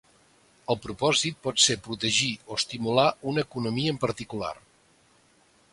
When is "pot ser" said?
1.47-1.75